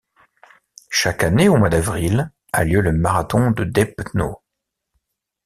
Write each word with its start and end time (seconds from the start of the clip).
Chaque 0.89 1.21
année 1.21 1.47
au 1.47 1.57
mois 1.57 1.69
d'avril 1.69 2.31
a 2.53 2.63
lieu 2.63 2.81
le 2.81 2.91
marathon 2.91 3.51
de 3.51 3.63
Dębno. 3.65 4.41